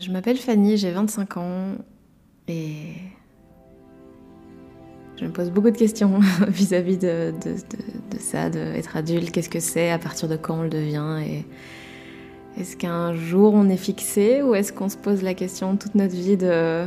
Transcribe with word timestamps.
Je 0.00 0.10
m'appelle 0.10 0.38
Fanny, 0.38 0.78
j'ai 0.78 0.92
25 0.92 1.36
ans 1.36 1.74
et 2.48 2.94
je 5.18 5.26
me 5.26 5.30
pose 5.30 5.50
beaucoup 5.50 5.70
de 5.70 5.76
questions 5.76 6.18
vis-à-vis 6.48 6.96
de, 6.96 7.34
ça, 8.18 8.48
d'être 8.48 8.96
adulte, 8.96 9.30
qu'est-ce 9.30 9.50
que 9.50 9.60
c'est, 9.60 9.90
à 9.90 9.98
partir 9.98 10.26
de 10.26 10.36
quand 10.36 10.60
on 10.60 10.62
le 10.62 10.70
devient 10.70 11.18
et 11.26 11.44
est-ce 12.58 12.78
qu'un 12.78 13.14
jour 13.14 13.52
on 13.52 13.68
est 13.68 13.76
fixé 13.76 14.40
ou 14.40 14.54
est-ce 14.54 14.72
qu'on 14.72 14.88
se 14.88 14.96
pose 14.96 15.22
la 15.22 15.34
question 15.34 15.76
toute 15.76 15.94
notre 15.94 16.14
vie 16.14 16.38
de 16.38 16.86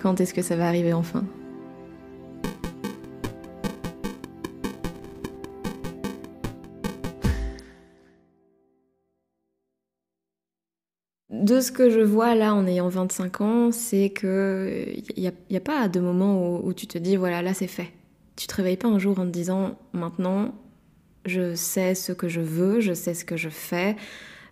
quand 0.00 0.20
est-ce 0.20 0.32
que 0.32 0.42
ça 0.42 0.54
va 0.54 0.68
arriver 0.68 0.92
enfin? 0.92 1.24
De 11.42 11.60
ce 11.60 11.72
que 11.72 11.90
je 11.90 12.00
vois 12.00 12.34
là 12.34 12.54
en 12.54 12.66
ayant 12.66 12.88
25 12.88 13.40
ans, 13.40 13.72
c'est 13.72 14.10
que 14.10 14.86
il 15.16 15.32
n'y 15.50 15.56
a, 15.56 15.60
pas 15.60 15.88
de 15.88 16.00
moment 16.00 16.64
où, 16.64 16.72
tu 16.72 16.86
te 16.86 16.98
dis 16.98 17.16
voilà, 17.16 17.42
là 17.42 17.54
c'est 17.54 17.66
fait. 17.66 17.88
Tu 18.36 18.46
te 18.46 18.54
réveilles 18.54 18.76
pas 18.76 18.88
un 18.88 18.98
jour 18.98 19.18
en 19.18 19.26
te 19.26 19.30
disant 19.30 19.78
maintenant 19.92 20.54
je 21.26 21.54
sais 21.54 21.94
ce 21.94 22.12
que 22.12 22.28
je 22.28 22.40
veux, 22.40 22.80
je 22.80 22.94
sais 22.94 23.14
ce 23.14 23.24
que 23.24 23.36
je 23.36 23.48
fais, 23.48 23.96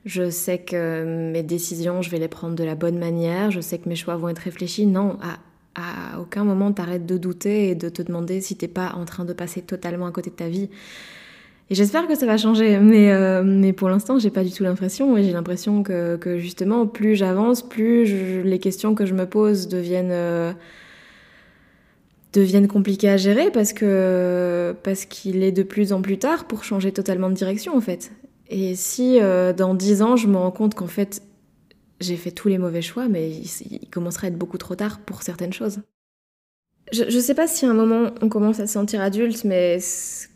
je 0.05 0.31
sais 0.31 0.59
que 0.59 1.31
mes 1.33 1.43
décisions 1.43 2.03
je 2.03 2.11
vais 2.11 2.19
les 2.19 2.29
prendre 2.29 2.55
de 2.55 2.65
la 2.65 2.75
bonne 2.75 2.99
manière, 2.99 3.51
je 3.51 3.61
sais 3.61 3.79
que 3.79 3.89
mes 3.89 3.97
choix 3.97 4.17
vont 4.17 4.29
être 4.29 4.39
réfléchis. 4.39 4.87
Non, 4.87 5.19
à, 5.23 5.39
à 5.75 6.21
aucun 6.21 6.45
moment 6.45 6.73
t'arrêtes 6.73 7.07
de 7.07 7.17
douter 7.19 7.71
et 7.71 7.75
de 7.75 7.89
te 7.89 8.03
demander 8.03 8.41
si 8.41 8.57
t'es 8.57 8.69
pas 8.69 8.93
en 8.95 9.05
train 9.05 9.25
de 9.25 9.33
passer 9.33 9.63
totalement 9.63 10.07
à 10.07 10.13
côté 10.13 10.31
de 10.31 10.37
ta 10.37 10.49
vie. 10.49 10.69
Et 11.71 11.77
j'espère 11.77 12.09
que 12.09 12.17
ça 12.17 12.27
va 12.27 12.37
changer, 12.37 12.81
mais, 12.81 13.13
euh, 13.13 13.45
mais 13.45 13.73
pour 13.73 13.89
l'instant, 13.89 14.19
j'ai 14.19 14.31
pas 14.31 14.43
du 14.43 14.51
tout 14.51 14.65
l'impression. 14.65 15.17
Et 15.17 15.23
j'ai 15.23 15.33
l'impression 15.33 15.85
que, 15.85 16.17
que, 16.17 16.37
justement, 16.37 16.85
plus 16.89 17.15
j'avance, 17.15 17.63
plus 17.63 18.43
les 18.43 18.59
questions 18.59 18.97
que 18.97 19.07
je 19.07 19.15
me 19.15 19.25
pose 19.25 19.69
deviennent, 19.69 20.11
euh, 20.11 20.53
deviennent 22.33 22.67
compliquées 22.67 23.09
à 23.09 23.17
gérer 23.17 23.53
parce 23.53 23.73
parce 24.83 25.05
qu'il 25.05 25.45
est 25.45 25.53
de 25.53 25.63
plus 25.63 25.93
en 25.93 26.03
plus 26.03 26.19
tard 26.19 26.47
pour 26.47 26.65
changer 26.65 26.91
totalement 26.91 27.31
de 27.31 27.35
direction, 27.35 27.77
en 27.77 27.81
fait. 27.81 28.11
Et 28.49 28.75
si 28.75 29.21
euh, 29.21 29.53
dans 29.53 29.75
dix 29.75 30.03
ans, 30.03 30.17
je 30.17 30.27
me 30.27 30.39
rends 30.39 30.51
compte 30.51 30.75
qu'en 30.75 30.89
fait, 30.89 31.23
j'ai 32.01 32.17
fait 32.17 32.33
tous 32.33 32.49
les 32.49 32.59
mauvais 32.59 32.83
choix, 32.83 33.07
mais 33.07 33.31
il, 33.31 33.49
il, 33.71 33.89
commencerait 33.91 34.27
à 34.27 34.31
être 34.31 34.39
beaucoup 34.39 34.59
trop 34.59 34.75
tard 34.75 34.99
pour 34.99 35.23
certaines 35.23 35.53
choses. 35.53 35.79
Je, 36.93 37.05
je 37.09 37.19
sais 37.21 37.35
pas 37.35 37.47
si 37.47 37.65
à 37.65 37.71
un 37.71 37.75
moment 37.75 38.11
on 38.23 38.29
commence 38.29 38.59
à 38.59 38.67
se 38.67 38.73
sentir 38.73 39.01
adulte, 39.01 39.45
mais 39.45 39.79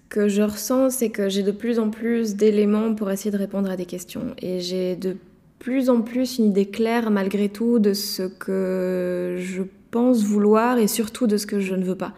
que 0.08 0.28
je 0.28 0.42
ressens, 0.42 0.90
c'est 0.90 1.10
que 1.10 1.28
j'ai 1.28 1.42
de 1.42 1.50
plus 1.50 1.78
en 1.78 1.90
plus 1.90 2.36
d'éléments 2.36 2.94
pour 2.94 3.10
essayer 3.10 3.30
de 3.30 3.36
répondre 3.36 3.70
à 3.70 3.76
des 3.76 3.86
questions. 3.86 4.34
Et 4.40 4.60
j'ai 4.60 4.96
de 4.96 5.16
plus 5.58 5.90
en 5.90 6.02
plus 6.02 6.38
une 6.38 6.46
idée 6.46 6.66
claire, 6.66 7.10
malgré 7.10 7.48
tout, 7.48 7.78
de 7.78 7.94
ce 7.94 8.22
que 8.22 9.36
je 9.40 9.62
pense 9.90 10.22
vouloir 10.22 10.78
et 10.78 10.88
surtout 10.88 11.26
de 11.26 11.36
ce 11.36 11.46
que 11.46 11.60
je 11.60 11.74
ne 11.74 11.84
veux 11.84 11.94
pas. 11.94 12.12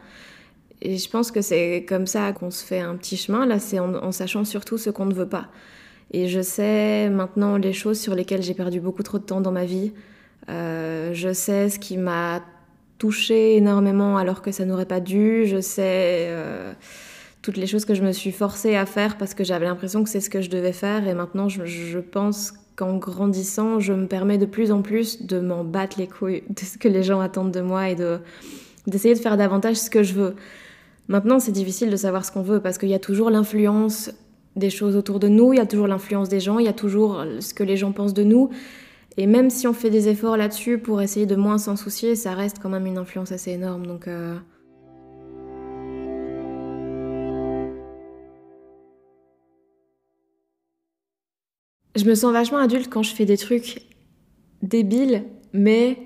Et 0.83 0.99
je 0.99 1.09
pense 1.09 1.31
que 1.31 1.41
c'est 1.41 1.85
comme 1.89 2.07
ça 2.07 2.33
qu'on 2.33 2.51
se 2.51 2.65
fait 2.65 2.81
un 2.81 2.97
petit 2.97 3.17
chemin. 3.17 3.47
Là, 3.47 3.59
c'est 3.59 3.79
en, 3.79 4.13
sachant 4.13 4.45
surtout 4.45 4.79
ce 4.79 4.91
qu'on 4.91 5.07
ne 5.07 5.15
veut 5.15 5.29
pas. 5.29 5.49
Et 6.13 6.29
je 6.29 6.41
sais 6.41 7.09
maintenant 7.09 7.57
les 7.57 7.73
choses 7.73 7.99
sur 7.99 8.15
lesquelles 8.15 8.43
j'ai 8.43 8.55
perdu 8.55 8.81
beaucoup 8.81 9.03
trop 9.03 9.19
de 9.19 9.25
temps 9.25 9.41
dans 9.41 9.53
ma 9.53 9.65
vie. 9.65 9.93
Euh, 10.49 11.11
je 11.15 11.33
sais 11.33 11.71
ce 11.71 11.79
qui 11.79 11.97
m'a 11.97 12.43
touché 12.99 13.57
énormément 13.57 14.17
alors 14.17 14.43
que 14.43 14.53
ça 14.53 14.65
n'aurait 14.65 14.87
pas 14.87 15.01
dû. 15.01 15.47
Je 15.47 15.61
sais. 15.61 16.27
Euh, 16.29 16.73
toutes 17.47 17.59
les 17.59 17.69
choses 17.69 17.85
que 17.85 17.95
je 17.95 18.03
me 18.03 18.11
suis 18.11 18.33
forcée 18.33 18.75
à 18.75 18.87
faire 18.87 19.17
parce 19.19 19.33
que 19.33 19.45
j'avais 19.45 19.67
l'impression 19.67 20.03
que 20.03 20.11
c'est 20.11 20.21
ce 20.21 20.29
que 20.29 20.41
je 20.41 20.51
devais 20.51 20.73
faire. 20.73 21.07
Et 21.07 21.15
maintenant, 21.15 21.49
je, 21.49 21.99
pense 22.01 22.53
qu'en 22.75 22.97
grandissant, 22.97 23.79
je 23.79 23.93
me 23.93 24.09
permets 24.09 24.37
de 24.37 24.47
plus 24.47 24.73
en 24.73 24.83
plus 24.83 25.23
de 25.23 25.39
m'en 25.39 25.63
battre 25.63 25.97
les 25.97 26.09
couilles 26.09 26.43
de 26.51 26.59
ce 26.59 26.77
que 26.77 26.89
les 26.89 27.05
gens 27.05 27.21
attendent 27.21 27.53
de 27.53 27.61
moi 27.61 27.89
et 27.89 27.95
de 27.95 28.19
d'essayer 28.89 29.15
de 29.15 29.21
faire 29.21 29.37
davantage 29.37 29.77
ce 29.77 29.91
que 29.91 30.03
je 30.03 30.15
veux. 30.15 30.35
Maintenant, 31.07 31.39
c'est 31.39 31.53
difficile 31.53 31.89
de 31.89 31.97
savoir 31.97 32.25
ce 32.25 32.33
qu'on 32.33 32.43
veut 32.43 32.59
parce 32.59 32.79
qu'il 32.79 32.89
y 32.89 32.95
a 32.95 32.99
toujours 32.99 33.31
l'influence 33.31 34.11
des 34.57 34.71
choses 34.71 34.97
autour 34.97 35.21
de 35.21 35.29
nous, 35.29 35.53
il 35.53 35.59
y 35.59 35.61
a 35.61 35.67
toujours 35.67 35.87
l'influence 35.87 36.29
des 36.29 36.41
gens, 36.41 36.59
il 36.59 36.67
y 36.67 36.69
a 36.69 36.73
toujours 36.73 37.25
ce 37.39 37.55
que 37.55 37.63
les 37.63 37.77
gens 37.77 37.93
pensent 37.93 38.15
de 38.15 38.25
nous. 38.25 38.51
Et 39.17 39.27
même 39.27 39.51
si 39.51 39.69
on 39.69 39.73
fait 39.73 39.91
des 39.91 40.09
efforts 40.09 40.37
là-dessus 40.37 40.79
pour 40.79 41.01
essayer 41.01 41.27
de 41.27 41.37
moins 41.37 41.59
s'en 41.59 41.77
soucier, 41.77 42.17
ça 42.17 42.35
reste 42.35 42.59
quand 42.61 42.71
même 42.71 42.87
une 42.87 42.99
influence 42.99 43.31
assez 43.31 43.53
énorme. 43.53 43.87
Donc, 43.87 44.09
euh, 44.09 44.37
je 51.97 52.05
me 52.05 52.15
sens 52.15 52.33
vachement 52.33 52.59
adulte 52.59 52.89
quand 52.91 53.03
je 53.03 53.15
fais 53.15 53.25
des 53.25 53.37
trucs 53.37 53.83
débiles, 54.63 55.25
mais 55.53 55.99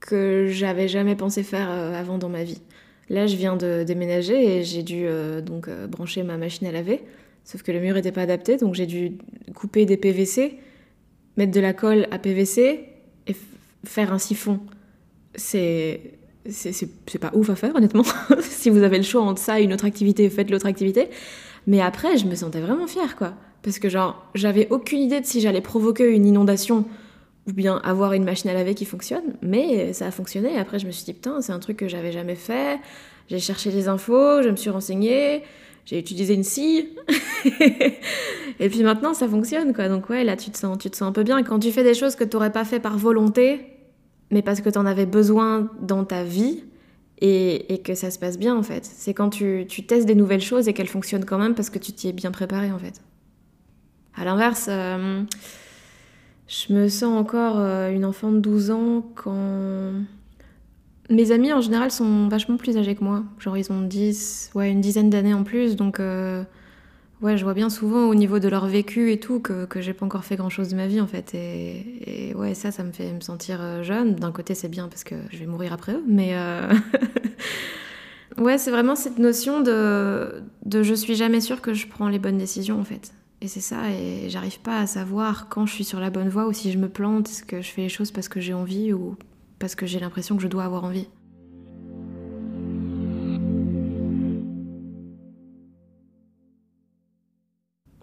que 0.00 0.46
j'avais 0.50 0.88
jamais 0.88 1.16
pensé 1.16 1.42
faire 1.42 1.70
euh, 1.70 1.98
avant 1.98 2.18
dans 2.18 2.28
ma 2.28 2.44
vie. 2.44 2.60
Là, 3.08 3.26
je 3.26 3.36
viens 3.36 3.56
de 3.56 3.84
déménager 3.84 4.58
et 4.58 4.62
j'ai 4.64 4.82
dû 4.82 5.04
euh, 5.06 5.40
donc 5.40 5.68
euh, 5.68 5.86
brancher 5.86 6.22
ma 6.22 6.36
machine 6.36 6.66
à 6.66 6.72
laver, 6.72 7.02
sauf 7.44 7.62
que 7.62 7.72
le 7.72 7.80
mur 7.80 7.94
n'était 7.94 8.12
pas 8.12 8.22
adapté, 8.22 8.56
donc 8.56 8.74
j'ai 8.74 8.86
dû 8.86 9.18
couper 9.54 9.86
des 9.86 9.96
PVC, 9.96 10.58
mettre 11.36 11.52
de 11.52 11.60
la 11.60 11.72
colle 11.72 12.06
à 12.10 12.18
PVC 12.18 12.80
et 13.26 13.36
faire 13.84 14.12
un 14.12 14.18
siphon. 14.18 14.60
C'est 15.34 16.00
c'est 16.46 17.18
pas 17.18 17.30
ouf 17.34 17.48
à 17.48 17.56
faire 17.56 17.74
honnêtement. 17.74 18.04
si 18.40 18.68
vous 18.68 18.82
avez 18.82 18.98
le 18.98 19.02
choix 19.02 19.22
entre 19.22 19.40
ça 19.40 19.60
et 19.60 19.64
une 19.64 19.72
autre 19.72 19.86
activité, 19.86 20.28
faites 20.28 20.50
l'autre 20.50 20.66
activité. 20.66 21.08
Mais 21.66 21.80
après, 21.80 22.18
je 22.18 22.26
me 22.26 22.34
sentais 22.34 22.60
vraiment 22.60 22.86
fière 22.86 23.16
quoi. 23.16 23.34
Parce 23.64 23.78
que 23.78 23.88
genre, 23.88 24.22
j'avais 24.34 24.68
aucune 24.70 25.00
idée 25.00 25.20
de 25.20 25.26
si 25.26 25.40
j'allais 25.40 25.62
provoquer 25.62 26.10
une 26.10 26.26
inondation 26.26 26.84
ou 27.48 27.52
bien 27.52 27.80
avoir 27.82 28.12
une 28.12 28.24
machine 28.24 28.50
à 28.50 28.54
laver 28.54 28.74
qui 28.74 28.84
fonctionne, 28.84 29.34
mais 29.42 29.92
ça 29.94 30.06
a 30.06 30.10
fonctionné. 30.10 30.56
Après, 30.58 30.78
je 30.78 30.86
me 30.86 30.92
suis 30.92 31.04
dit, 31.04 31.14
putain, 31.14 31.40
c'est 31.40 31.52
un 31.52 31.58
truc 31.58 31.78
que 31.78 31.88
j'avais 31.88 32.12
jamais 32.12 32.36
fait. 32.36 32.78
J'ai 33.28 33.38
cherché 33.38 33.70
des 33.70 33.88
infos, 33.88 34.42
je 34.42 34.50
me 34.50 34.56
suis 34.56 34.68
renseignée, 34.68 35.42
j'ai 35.86 35.98
utilisé 35.98 36.34
une 36.34 36.44
scie. 36.44 36.90
et 38.60 38.68
puis 38.68 38.82
maintenant, 38.82 39.14
ça 39.14 39.26
fonctionne, 39.26 39.74
quoi. 39.74 39.88
Donc 39.88 40.10
ouais, 40.10 40.24
là, 40.24 40.36
tu 40.36 40.50
te 40.50 40.58
sens, 40.58 40.76
tu 40.78 40.90
te 40.90 40.96
sens 40.96 41.08
un 41.08 41.12
peu 41.12 41.22
bien. 41.22 41.42
quand 41.42 41.58
tu 41.58 41.72
fais 41.72 41.84
des 41.84 41.94
choses 41.94 42.16
que 42.16 42.24
tu 42.24 42.36
n'aurais 42.36 42.52
pas 42.52 42.66
fait 42.66 42.80
par 42.80 42.98
volonté, 42.98 43.60
mais 44.30 44.42
parce 44.42 44.60
que 44.60 44.68
tu 44.68 44.78
en 44.78 44.84
avais 44.84 45.06
besoin 45.06 45.70
dans 45.80 46.04
ta 46.04 46.22
vie, 46.22 46.64
et, 47.20 47.80
que 47.82 47.94
ça 47.94 48.10
se 48.10 48.18
passe 48.18 48.38
bien, 48.38 48.54
en 48.54 48.62
fait. 48.62 48.84
C'est 48.84 49.14
quand 49.14 49.30
tu, 49.30 49.64
tu 49.66 49.86
testes 49.86 50.06
des 50.06 50.14
nouvelles 50.14 50.42
choses 50.42 50.68
et 50.68 50.74
qu'elles 50.74 50.88
fonctionnent 50.88 51.24
quand 51.24 51.38
même 51.38 51.54
parce 51.54 51.70
que 51.70 51.78
tu 51.78 51.92
t'y 51.92 52.08
es 52.08 52.12
bien 52.12 52.30
préparé, 52.30 52.70
en 52.70 52.78
fait. 52.78 53.00
À 54.16 54.24
l'inverse, 54.24 54.66
euh, 54.68 55.22
je 56.46 56.72
me 56.72 56.88
sens 56.88 57.18
encore 57.18 57.58
euh, 57.58 57.90
une 57.90 58.04
enfant 58.04 58.30
de 58.30 58.38
12 58.38 58.70
ans 58.70 59.04
quand 59.16 59.92
mes 61.10 61.32
amis 61.32 61.52
en 61.52 61.60
général 61.60 61.90
sont 61.90 62.28
vachement 62.28 62.56
plus 62.56 62.76
âgés 62.76 62.94
que 62.94 63.02
moi. 63.02 63.24
Genre 63.38 63.56
ils 63.56 63.72
ont 63.72 63.82
10, 63.82 64.52
ouais, 64.54 64.70
une 64.70 64.80
dizaine 64.80 65.10
d'années 65.10 65.34
en 65.34 65.42
plus, 65.42 65.74
donc 65.74 65.98
euh, 65.98 66.44
ouais, 67.22 67.36
je 67.36 67.42
vois 67.42 67.54
bien 67.54 67.70
souvent 67.70 68.06
au 68.06 68.14
niveau 68.14 68.38
de 68.38 68.48
leur 68.48 68.66
vécu 68.66 69.10
et 69.10 69.18
tout 69.18 69.40
que, 69.40 69.64
que 69.64 69.80
j'ai 69.80 69.94
pas 69.94 70.06
encore 70.06 70.24
fait 70.24 70.36
grand 70.36 70.50
chose 70.50 70.68
de 70.68 70.76
ma 70.76 70.86
vie 70.86 71.00
en 71.00 71.08
fait. 71.08 71.34
Et, 71.34 72.32
ouais, 72.36 72.54
ça, 72.54 72.70
ça 72.70 72.84
me 72.84 72.92
fait 72.92 73.12
me 73.12 73.20
sentir 73.20 73.82
jeune. 73.82 74.14
D'un 74.14 74.32
côté, 74.32 74.54
c'est 74.54 74.68
bien 74.68 74.86
parce 74.86 75.02
que 75.02 75.16
je 75.30 75.38
vais 75.38 75.46
mourir 75.46 75.72
après 75.72 75.94
eux, 75.94 76.04
mais 76.06 76.36
ouais, 78.38 78.58
c'est 78.58 78.70
vraiment 78.70 78.94
cette 78.94 79.18
notion 79.18 79.60
de, 79.60 80.44
de 80.66 80.84
je 80.84 80.94
suis 80.94 81.16
jamais 81.16 81.40
sûre 81.40 81.60
que 81.60 81.74
je 81.74 81.88
prends 81.88 82.08
les 82.08 82.20
bonnes 82.20 82.38
décisions 82.38 82.78
en 82.78 82.84
fait. 82.84 83.12
Et 83.44 83.46
c'est 83.46 83.60
ça, 83.60 83.90
et 83.90 84.30
j'arrive 84.30 84.58
pas 84.60 84.78
à 84.78 84.86
savoir 84.86 85.50
quand 85.50 85.66
je 85.66 85.74
suis 85.74 85.84
sur 85.84 86.00
la 86.00 86.08
bonne 86.08 86.30
voie 86.30 86.46
ou 86.46 86.54
si 86.54 86.72
je 86.72 86.78
me 86.78 86.88
plante, 86.88 87.28
est-ce 87.28 87.44
que 87.44 87.60
je 87.60 87.70
fais 87.70 87.82
les 87.82 87.90
choses 87.90 88.10
parce 88.10 88.26
que 88.26 88.40
j'ai 88.40 88.54
envie 88.54 88.94
ou 88.94 89.16
parce 89.58 89.74
que 89.74 89.84
j'ai 89.84 90.00
l'impression 90.00 90.34
que 90.38 90.42
je 90.42 90.48
dois 90.48 90.64
avoir 90.64 90.84
envie. 90.84 91.10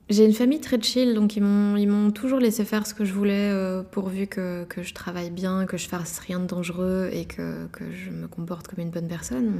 J'ai 0.10 0.26
une 0.26 0.34
famille 0.34 0.62
très 0.62 0.80
chill, 0.80 1.16
donc 1.16 1.36
ils 1.36 1.42
m'ont, 1.42 2.12
toujours 2.12 2.38
laissé 2.38 2.64
faire 2.64 2.86
ce 2.86 2.94
que 2.94 3.04
je 3.04 3.14
voulais, 3.14 3.50
euh, 3.50 3.82
pourvu 3.82 4.28
que, 4.28 4.66
que, 4.66 4.84
je 4.84 4.94
travaille 4.94 5.32
bien, 5.32 5.66
que 5.66 5.78
je 5.78 5.90
fasse 5.90 6.20
rien 6.20 6.40
de 6.40 6.46
dangereux 6.46 7.10
et 7.12 7.26
que, 7.26 7.66
que, 7.72 7.92
je 7.92 8.12
me 8.12 8.28
comporte 8.28 8.68
comme 8.68 8.84
une 8.84 8.92
bonne 8.92 9.08
personne. 9.08 9.52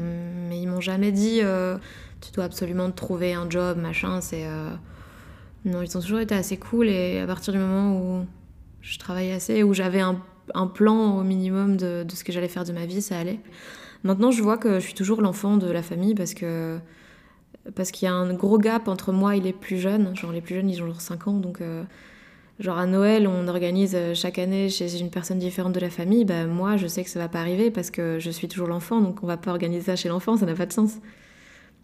Mais 0.48 0.62
ils 0.62 0.68
m'ont 0.68 0.80
jamais 0.80 1.12
dit 1.12 1.40
euh, 1.42 1.80
tu 2.20 2.32
dois 2.34 2.44
absolument 2.44 2.92
trouver 2.92 3.34
un 3.34 3.50
job, 3.50 3.80
machin, 3.80 4.22
c'est. 4.22 4.46
Euh, 4.46 4.76
non, 5.66 5.82
ils 5.82 5.98
ont 5.98 6.02
toujours 6.02 6.20
été 6.20 6.34
assez 6.34 6.58
cool 6.58 6.88
et 6.88 7.20
à 7.20 7.28
partir 7.28 7.54
du 7.54 7.60
moment 7.60 7.98
où 7.98 8.26
je 8.82 8.98
travaillais 8.98 9.34
assez, 9.34 9.64
où 9.64 9.74
j'avais 9.74 10.02
un, 10.02 10.16
plan 10.74 11.18
au 11.20 11.24
minimum 11.24 11.78
de, 11.78 12.06
ce 12.14 12.24
que 12.24 12.32
j'allais 12.32 12.48
faire 12.48 12.66
de 12.66 12.74
ma 12.74 12.86
vie, 12.86 13.02
ça 13.02 13.18
allait. 13.18 13.40
Maintenant, 14.04 14.32
je 14.32 14.42
vois 14.42 14.58
que 14.58 14.80
je 14.80 14.86
suis 14.86 14.96
toujours 14.96 15.22
l'enfant 15.22 15.58
de 15.58 15.70
la 15.72 15.84
famille 15.84 16.16
parce 16.16 16.34
que 16.34 16.80
parce 17.76 17.92
qu'il 17.92 18.08
y 18.08 18.10
a 18.10 18.14
un 18.14 18.34
gros 18.34 18.58
gap 18.58 18.88
entre 18.88 19.12
moi 19.12 19.36
et 19.36 19.40
les 19.40 19.54
plus 19.54 19.78
jeunes. 19.78 20.16
Genre 20.16 20.32
les 20.32 20.42
plus 20.42 20.56
jeunes, 20.56 20.70
ils 20.70 20.82
ont 20.82 20.88
genre 20.88 21.00
5 21.00 21.28
ans, 21.28 21.34
donc 21.34 21.62
euh, 21.62 21.84
genre 22.60 22.80
à 22.80 22.88
Noël, 22.88 23.28
on 23.28 23.48
organise 23.48 23.96
chaque 24.16 24.40
année 24.40 24.68
chez 24.68 25.00
une 25.00 25.12
personne 25.12 25.38
différente 25.38 25.74
de 25.74 25.80
la 25.80 25.92
famille. 25.92 26.26
Bah 26.26 26.48
moi, 26.48 26.76
je 26.78 26.88
sais 26.88 27.04
que 27.04 27.10
ça 27.10 27.20
va 27.20 27.30
pas 27.30 27.40
arriver 27.40 27.70
parce 27.70 27.92
que 27.92 28.18
je 28.20 28.32
suis 28.32 28.48
toujours 28.48 28.68
l'enfant, 28.68 29.00
donc 29.00 29.22
on 29.22 29.28
va 29.28 29.38
pas 29.38 29.52
organiser 29.52 29.86
ça 29.86 29.96
chez 29.96 30.10
l'enfant, 30.10 30.38
ça 30.38 30.48
n'a 30.48 30.56
pas 30.56 30.66
de 30.66 30.74
sens. 30.74 30.98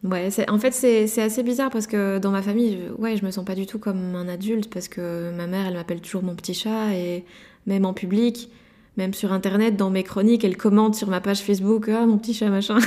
Ouais, 0.03 0.29
en 0.47 0.59
fait, 0.59 0.71
c'est 0.71 1.21
assez 1.21 1.43
bizarre 1.43 1.71
parce 1.71 1.87
que 1.87 2.19
dans 2.19 2.31
ma 2.31 2.41
famille, 2.41 2.79
ouais, 2.99 3.17
je 3.17 3.25
me 3.25 3.31
sens 3.31 3.43
pas 3.43 3.55
du 3.55 3.65
tout 3.65 3.79
comme 3.79 4.15
un 4.15 4.27
adulte 4.27 4.71
parce 4.71 4.87
que 4.87 5.31
ma 5.35 5.47
mère, 5.47 5.65
elle 5.67 5.73
m'appelle 5.73 6.01
toujours 6.01 6.23
mon 6.23 6.35
petit 6.35 6.53
chat 6.53 6.93
et 6.93 7.25
même 7.65 7.85
en 7.85 7.93
public, 7.93 8.49
Même 8.97 9.13
sur 9.13 9.31
internet, 9.31 9.75
dans 9.75 9.89
mes 9.91 10.03
chroniques, 10.03 10.43
elle 10.43 10.57
commente 10.57 10.95
sur 10.95 11.07
ma 11.09 11.21
page 11.21 11.41
Facebook 11.41 11.89
Ah, 11.89 12.05
mon 12.05 12.17
petit 12.17 12.33
chat, 12.33 12.49
machin. 12.49 12.79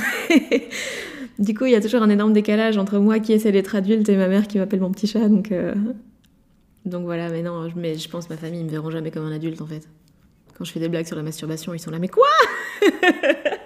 du 1.39 1.53
coup, 1.53 1.65
il 1.65 1.71
y 1.71 1.75
a 1.75 1.81
toujours 1.81 2.01
un 2.01 2.09
énorme 2.09 2.33
décalage 2.33 2.77
entre 2.77 2.97
moi 2.99 3.19
qui 3.19 3.33
essaie 3.33 3.51
d'être 3.51 3.75
adulte 3.75 4.09
et 4.09 4.17
ma 4.17 4.27
mère 4.27 4.47
qui 4.47 4.57
m'appelle 4.57 4.81
mon 4.81 4.91
petit 4.91 5.07
chat. 5.07 5.29
Donc, 5.29 5.51
euh, 5.51 5.73
donc 6.85 7.03
voilà, 7.03 7.29
mais 7.29 7.41
non, 7.43 7.69
mais 7.75 7.97
je 7.97 8.09
pense 8.09 8.25
que 8.27 8.33
ma 8.33 8.37
famille, 8.37 8.61
ils 8.61 8.65
me 8.65 8.71
verront 8.71 8.89
jamais 8.89 9.11
comme 9.11 9.25
un 9.25 9.31
adulte 9.31 9.61
en 9.61 9.67
fait. 9.67 9.87
Quand 10.57 10.65
je 10.65 10.71
fais 10.71 10.79
des 10.79 10.89
blagues 10.89 11.07
sur 11.07 11.15
la 11.15 11.23
masturbation, 11.23 11.73
ils 11.73 11.79
sont 11.79 11.91
là, 11.91 11.99
mais 11.99 12.09
quoi? 12.09 12.27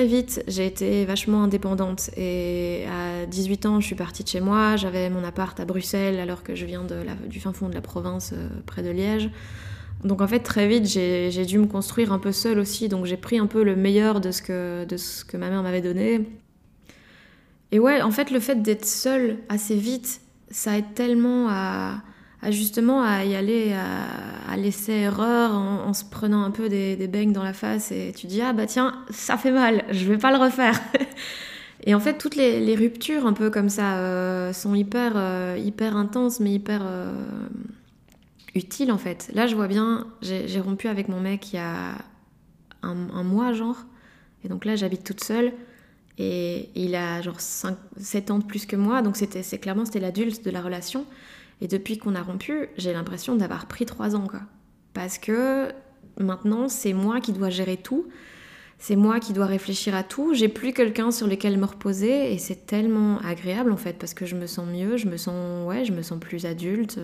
Très 0.00 0.08
vite, 0.08 0.42
j'ai 0.48 0.64
été 0.64 1.04
vachement 1.04 1.42
indépendante 1.42 2.08
et 2.16 2.86
à 2.88 3.26
18 3.26 3.66
ans, 3.66 3.80
je 3.80 3.86
suis 3.86 3.94
partie 3.94 4.24
de 4.24 4.28
chez 4.28 4.40
moi. 4.40 4.76
J'avais 4.76 5.10
mon 5.10 5.22
appart 5.22 5.60
à 5.60 5.66
Bruxelles 5.66 6.18
alors 6.18 6.42
que 6.42 6.54
je 6.54 6.64
viens 6.64 6.86
du 7.26 7.38
fin 7.38 7.52
fond 7.52 7.68
de 7.68 7.74
la 7.74 7.82
province 7.82 8.32
euh, 8.32 8.48
près 8.64 8.82
de 8.82 8.88
Liège. 8.88 9.28
Donc 10.02 10.22
en 10.22 10.26
fait, 10.26 10.38
très 10.38 10.66
vite, 10.68 10.86
j'ai 10.86 11.44
dû 11.44 11.58
me 11.58 11.66
construire 11.66 12.14
un 12.14 12.18
peu 12.18 12.32
seule 12.32 12.58
aussi. 12.58 12.88
Donc 12.88 13.04
j'ai 13.04 13.18
pris 13.18 13.36
un 13.36 13.46
peu 13.46 13.62
le 13.62 13.76
meilleur 13.76 14.22
de 14.22 14.30
ce 14.30 14.40
que, 14.40 14.86
de 14.86 14.96
ce 14.96 15.22
que 15.22 15.36
ma 15.36 15.50
mère 15.50 15.62
m'avait 15.62 15.82
donné. 15.82 16.26
Et 17.70 17.78
ouais, 17.78 18.00
en 18.00 18.10
fait, 18.10 18.30
le 18.30 18.40
fait 18.40 18.62
d'être 18.62 18.86
seule 18.86 19.36
assez 19.50 19.76
vite, 19.76 20.22
ça 20.50 20.78
aide 20.78 20.94
tellement 20.94 21.48
à, 21.50 22.00
justement 22.48 23.02
à 23.02 23.24
y 23.24 23.34
aller, 23.34 23.74
à, 23.74 24.56
laisser 24.56 24.92
erreur 24.92 25.52
en, 25.52 25.92
se 25.92 26.04
prenant 26.04 26.42
un 26.42 26.50
peu 26.50 26.68
des, 26.68 26.96
des 26.96 27.06
beignes 27.06 27.32
dans 27.32 27.42
la 27.42 27.52
face 27.52 27.92
et 27.92 28.12
tu 28.16 28.26
dis 28.26 28.40
ah 28.40 28.52
bah 28.52 28.66
tiens 28.66 29.04
ça 29.10 29.36
fait 29.36 29.50
mal, 29.52 29.84
je 29.90 30.06
vais 30.06 30.18
pas 30.18 30.30
le 30.30 30.38
refaire. 30.38 30.80
et 31.84 31.94
en 31.94 32.00
fait 32.00 32.16
toutes 32.16 32.36
les, 32.36 32.74
ruptures 32.74 33.26
un 33.26 33.34
peu 33.34 33.50
comme 33.50 33.68
ça 33.68 33.98
euh, 33.98 34.52
sont 34.52 34.74
hyper 34.74 35.12
euh, 35.16 35.58
hyper 35.58 35.96
intenses 35.96 36.40
mais 36.40 36.52
hyper 36.52 36.80
euh, 36.82 37.12
utiles 38.54 38.90
en 38.90 38.98
fait. 38.98 39.30
Là 39.34 39.46
je 39.46 39.54
vois 39.54 39.68
bien, 39.68 40.06
j'ai 40.22 40.60
rompu 40.60 40.88
avec 40.88 41.08
mon 41.08 41.20
mec 41.20 41.52
il 41.52 41.56
y 41.56 41.58
a 41.58 41.98
un, 42.82 43.22
mois 43.22 43.52
genre 43.52 43.84
et 44.44 44.48
donc 44.48 44.64
là 44.64 44.76
j'habite 44.76 45.04
toute 45.04 45.22
seule. 45.22 45.52
Et 46.22 46.68
il 46.74 46.96
a 46.96 47.22
genre 47.22 47.40
5, 47.40 47.78
7 47.96 48.30
ans 48.30 48.38
de 48.40 48.44
plus 48.44 48.66
que 48.66 48.76
moi, 48.76 49.00
donc 49.00 49.16
c'était, 49.16 49.42
c'est 49.42 49.56
clairement 49.56 49.86
c'était 49.86 50.00
l'adulte 50.00 50.44
de 50.44 50.50
la 50.50 50.60
relation. 50.60 51.06
Et 51.60 51.68
depuis 51.68 51.98
qu'on 51.98 52.14
a 52.14 52.22
rompu, 52.22 52.68
j'ai 52.76 52.92
l'impression 52.92 53.36
d'avoir 53.36 53.66
pris 53.66 53.86
trois 53.86 54.16
ans, 54.16 54.26
quoi. 54.26 54.40
Parce 54.94 55.18
que 55.18 55.68
maintenant, 56.18 56.68
c'est 56.68 56.92
moi 56.92 57.20
qui 57.20 57.32
dois 57.32 57.50
gérer 57.50 57.76
tout. 57.76 58.06
C'est 58.78 58.96
moi 58.96 59.20
qui 59.20 59.34
dois 59.34 59.46
réfléchir 59.46 59.94
à 59.94 60.02
tout. 60.02 60.32
J'ai 60.32 60.48
plus 60.48 60.72
quelqu'un 60.72 61.10
sur 61.10 61.26
lequel 61.26 61.58
me 61.58 61.66
reposer 61.66 62.32
et 62.32 62.38
c'est 62.38 62.66
tellement 62.66 63.18
agréable 63.18 63.72
en 63.72 63.76
fait 63.76 63.98
parce 63.98 64.14
que 64.14 64.24
je 64.24 64.34
me 64.34 64.46
sens 64.46 64.66
mieux, 64.66 64.96
je 64.96 65.06
me 65.06 65.18
sens 65.18 65.68
ouais, 65.68 65.84
je 65.84 65.92
me 65.92 66.00
sens 66.00 66.18
plus 66.18 66.46
adulte. 66.46 66.98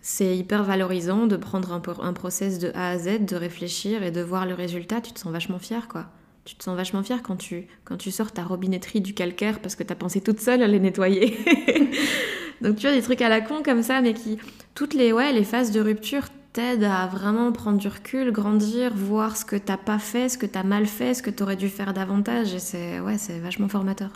C'est 0.00 0.36
hyper 0.36 0.62
valorisant 0.62 1.26
de 1.26 1.36
prendre 1.36 1.72
un, 1.72 1.82
un 2.02 2.12
process 2.12 2.60
de 2.60 2.70
A 2.74 2.90
à 2.90 2.98
Z, 2.98 3.24
de 3.24 3.34
réfléchir 3.34 4.04
et 4.04 4.12
de 4.12 4.20
voir 4.20 4.46
le 4.46 4.54
résultat. 4.54 5.00
Tu 5.00 5.12
te 5.12 5.18
sens 5.18 5.32
vachement 5.32 5.58
fier 5.58 5.88
quoi. 5.88 6.06
Tu 6.44 6.54
te 6.54 6.62
sens 6.62 6.76
vachement 6.76 7.02
fier 7.02 7.22
quand 7.22 7.36
tu, 7.36 7.66
quand 7.84 7.96
tu 7.96 8.12
sors 8.12 8.30
ta 8.30 8.44
robinetterie 8.44 9.00
du 9.00 9.12
calcaire 9.12 9.60
parce 9.60 9.74
que 9.74 9.82
tu 9.82 9.92
as 9.92 9.96
pensé 9.96 10.20
toute 10.20 10.40
seule 10.40 10.62
à 10.62 10.68
les 10.68 10.78
nettoyer. 10.78 11.36
Donc 12.64 12.76
tu 12.76 12.86
vois, 12.86 12.96
des 12.96 13.02
trucs 13.02 13.20
à 13.20 13.28
la 13.28 13.42
con 13.42 13.62
comme 13.62 13.82
ça, 13.82 14.00
mais 14.00 14.14
qui, 14.14 14.38
toutes 14.74 14.94
les, 14.94 15.12
ouais, 15.12 15.34
les 15.34 15.44
phases 15.44 15.70
de 15.70 15.80
rupture 15.82 16.28
t'aident 16.54 16.84
à 16.84 17.06
vraiment 17.06 17.52
prendre 17.52 17.76
du 17.76 17.88
recul, 17.88 18.32
grandir, 18.32 18.94
voir 18.94 19.36
ce 19.36 19.44
que 19.44 19.56
t'as 19.56 19.76
pas 19.76 19.98
fait, 19.98 20.30
ce 20.30 20.38
que 20.38 20.46
t'as 20.46 20.62
mal 20.62 20.86
fait, 20.86 21.12
ce 21.12 21.22
que 21.22 21.28
t'aurais 21.28 21.56
dû 21.56 21.68
faire 21.68 21.92
davantage. 21.92 22.54
Et 22.54 22.58
c'est, 22.58 23.00
ouais, 23.00 23.18
c'est 23.18 23.38
vachement 23.38 23.68
formateur. 23.68 24.12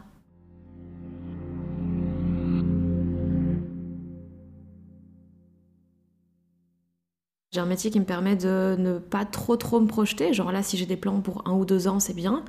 J'ai 7.53 7.61
un 7.61 7.67
métier 7.67 7.91
qui 7.91 8.01
me 8.01 8.07
permet 8.07 8.37
de 8.37 8.77
ne 8.79 8.99
pas 8.99 9.27
trop 9.27 9.57
trop 9.57 9.79
me 9.79 9.87
projeter. 9.87 10.33
Genre 10.33 10.53
là, 10.53 10.63
si 10.63 10.79
j'ai 10.79 10.87
des 10.87 10.97
plans 10.97 11.21
pour 11.21 11.47
un 11.47 11.53
ou 11.53 11.67
deux 11.67 11.87
ans, 11.87 12.01
c'est 12.01 12.15
bien. 12.15 12.45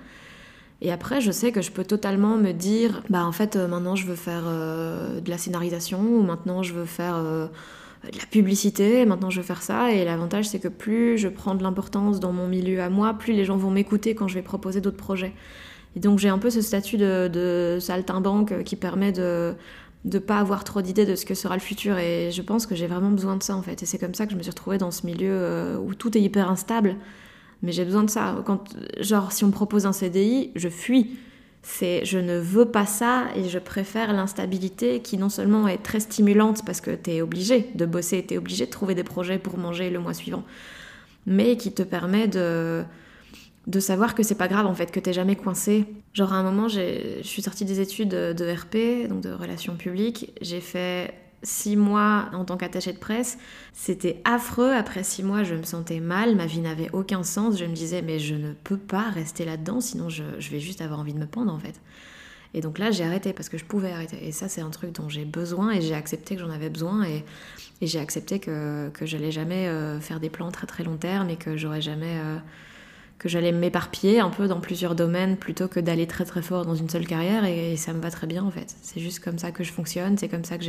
Et 0.82 0.92
après, 0.92 1.20
je 1.20 1.32
sais 1.32 1.52
que 1.52 1.62
je 1.62 1.72
peux 1.72 1.84
totalement 1.84 2.38
me 2.38 2.54
dire, 2.54 3.02
bah 3.10 3.26
en 3.26 3.34
fait, 3.34 3.56
euh, 3.56 3.68
maintenant 3.68 3.96
je 3.96 4.06
veux 4.06 4.16
faire 4.16 4.44
euh, 4.46 5.20
de 5.20 5.30
la 5.30 5.38
scénarisation, 5.38 6.00
ou 6.00 6.24
maintenant 6.24 6.64
je 6.64 6.74
veux 6.74 6.86
faire 6.86 7.16
euh, 7.18 7.48
de 8.10 8.18
la 8.18 8.26
publicité, 8.26 9.06
maintenant 9.06 9.30
je 9.30 9.42
veux 9.42 9.46
faire 9.46 9.62
ça. 9.62 9.92
Et 9.92 10.06
l'avantage, 10.06 10.48
c'est 10.48 10.60
que 10.60 10.70
plus 10.70 11.18
je 11.18 11.28
prends 11.28 11.56
de 11.56 11.64
l'importance 11.64 12.22
dans 12.22 12.32
mon 12.32 12.48
milieu 12.48 12.82
à 12.82 12.90
moi, 12.90 13.14
plus 13.14 13.34
les 13.34 13.44
gens 13.44 13.58
vont 13.58 13.72
m'écouter 13.72 14.16
quand 14.16 14.30
je 14.30 14.36
vais 14.36 14.42
proposer 14.42 14.80
d'autres 14.80 14.98
projets. 14.98 15.34
Et 15.96 16.00
donc 16.00 16.20
j'ai 16.20 16.30
un 16.30 16.38
peu 16.38 16.50
ce 16.50 16.62
statut 16.62 16.98
de, 16.98 17.28
de 17.28 17.78
saltimbanque 17.82 18.64
qui 18.64 18.76
permet 18.76 19.12
de 19.12 19.56
de 20.06 20.18
pas 20.18 20.40
avoir 20.40 20.64
trop 20.64 20.82
d'idées 20.82 21.06
de 21.06 21.16
ce 21.16 21.26
que 21.26 21.34
sera 21.34 21.56
le 21.56 21.60
futur 21.60 21.98
et 21.98 22.32
je 22.32 22.42
pense 22.42 22.66
que 22.66 22.74
j'ai 22.74 22.88
vraiment 22.88 23.10
besoin 23.12 23.36
de 23.36 23.44
ça 23.44 23.54
en 23.54 23.62
fait 23.62 23.84
et 23.84 23.86
c'est 23.86 23.98
comme 23.98 24.14
ça 24.14 24.26
que 24.26 24.32
je 24.32 24.38
me 24.38 24.42
suis 24.42 24.50
retrouvée 24.52 24.78
dans 24.78 24.92
ce 24.92 25.06
milieu 25.06 25.78
où 25.84 25.94
tout 25.94 26.18
est 26.18 26.22
hyper 26.22 26.50
instable 26.50 26.96
mais 27.62 27.72
j'ai 27.72 27.86
besoin 27.86 28.04
de 28.04 28.10
ça. 28.10 28.42
Quand, 28.46 28.64
genre, 29.00 29.32
si 29.32 29.44
on 29.44 29.48
me 29.48 29.52
propose 29.52 29.86
un 29.86 29.94
CDI, 29.94 30.52
je 30.56 30.70
fuis. 30.70 31.18
C'est, 31.62 32.06
je 32.06 32.18
ne 32.18 32.40
veux 32.40 32.66
pas 32.66 32.86
ça 32.86 33.26
et 33.36 33.50
je 33.50 33.60
préfère 33.60 34.14
l'instabilité 34.14 35.02
qui 35.02 35.18
non 35.18 35.28
seulement 35.28 35.68
est 35.68 35.84
très 35.84 36.00
stimulante 36.00 36.64
parce 36.66 36.80
que 36.80 36.92
tu 36.92 37.12
es 37.12 37.22
obligé 37.22 37.70
de 37.76 37.86
bosser, 37.86 38.26
tu 38.26 38.36
es 38.36 38.38
obligé 38.38 38.66
de 38.66 38.72
trouver 38.72 38.96
des 38.96 39.04
projets 39.04 39.40
pour 39.40 39.58
manger 39.58 39.90
le 39.90 40.00
mois 40.00 40.14
suivant, 40.14 40.46
mais 41.26 41.58
qui 41.58 41.74
te 41.74 41.84
permet 41.84 42.30
de, 42.30 42.84
de 43.68 43.80
savoir 43.82 44.16
que 44.16 44.24
c'est 44.24 44.36
pas 44.36 44.48
grave 44.48 44.68
en 44.68 44.74
fait, 44.74 44.90
que 44.90 45.02
t'es 45.02 45.12
jamais 45.12 45.36
coincé. 45.36 45.86
Genre 46.14 46.32
à 46.32 46.38
un 46.38 46.44
moment, 46.44 46.70
je 46.70 47.20
suis 47.24 47.42
sortie 47.42 47.66
des 47.66 47.82
études 47.82 48.08
de 48.08 48.54
RP, 48.54 49.10
donc 49.10 49.20
de 49.20 49.32
relations 49.32 49.76
publiques, 49.76 50.32
j'ai 50.42 50.62
fait 50.62 51.14
six 51.44 51.76
mois 51.76 52.30
en 52.34 52.46
tant 52.46 52.58
qu'attachée 52.58 52.94
de 52.94 52.98
presse, 52.98 53.38
c'était 53.74 54.22
affreux. 54.26 54.72
Après 54.72 55.04
six 55.04 55.24
mois, 55.24 55.44
je 55.44 55.56
me 55.56 55.64
sentais 55.64 56.00
mal, 56.00 56.36
ma 56.36 56.46
vie 56.46 56.60
n'avait 56.60 56.90
aucun 56.92 57.24
sens. 57.24 57.58
Je 57.58 57.66
me 57.66 57.74
disais, 57.74 58.02
mais 58.02 58.20
je 58.20 58.36
ne 58.36 58.54
peux 58.54 58.78
pas 58.78 59.10
rester 59.10 59.46
là-dedans, 59.46 59.82
sinon 59.82 60.10
je, 60.10 60.24
vais 60.24 60.60
juste 60.60 60.82
avoir 60.82 61.00
envie 61.00 61.14
de 61.14 61.20
me 61.20 61.28
pendre 61.28 61.54
en 61.54 61.60
fait. 61.60 61.80
Et 62.54 62.62
donc 62.62 62.80
là, 62.80 62.90
j'ai 62.90 63.04
arrêté 63.04 63.32
parce 63.32 63.48
que 63.48 63.60
je 63.60 63.66
pouvais 63.66 63.92
arrêter. 63.92 64.28
Et 64.28 64.32
ça, 64.32 64.48
c'est 64.48 64.62
un 64.62 64.72
truc 64.72 64.94
dont 64.94 65.08
j'ai 65.08 65.26
besoin 65.26 65.72
et 65.72 65.82
j'ai 65.82 65.94
accepté 65.94 66.36
que 66.36 66.42
j'en 66.42 66.50
avais 66.50 66.70
besoin 66.70 67.04
et, 67.04 67.24
j'ai 67.82 68.00
accepté 68.00 68.40
que, 68.40 68.90
que 68.90 69.06
j'allais 69.06 69.32
jamais 69.32 69.68
euh, 69.68 70.02
faire 70.02 70.20
des 70.20 70.30
plans 70.30 70.52
très 70.52 70.68
très 70.68 70.84
long 70.84 70.98
terme 70.98 71.30
et 71.30 71.38
que 71.38 71.56
j'aurais 71.56 71.82
jamais. 71.82 72.20
Euh, 72.20 72.38
que 73.20 73.28
j'allais 73.28 73.52
m'éparpiller 73.52 74.22
un 74.22 74.30
peu 74.30 74.48
dans 74.48 74.62
plusieurs 74.62 74.96
domaines 74.96 75.36
plutôt 75.38 75.68
que 75.68 75.80
d'aller 75.80 76.08
très 76.08 76.26
très 76.26 76.42
fort 76.42 76.66
dans 76.66 76.76
une 76.76 76.90
seule 76.90 77.06
carrière 77.06 77.44
et, 77.46 77.76
ça 77.76 77.94
me 77.94 78.02
va 78.02 78.10
très 78.10 78.28
bien 78.28 78.44
en 78.44 78.50
fait. 78.50 78.76
C'est 78.82 79.02
juste 79.02 79.20
comme 79.20 79.38
ça 79.38 79.52
que 79.52 79.64
je 79.64 79.72
fonctionne, 79.72 80.18
c'est 80.18 80.30
comme 80.30 80.46
ça 80.46 80.58
que 80.58 80.64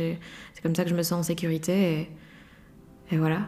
comme 0.61 0.75
ça 0.75 0.83
que 0.83 0.89
je 0.89 0.95
me 0.95 1.03
sens 1.03 1.19
en 1.19 1.23
sécurité 1.23 1.93
et, 3.09 3.15
et 3.15 3.17
voilà. 3.17 3.47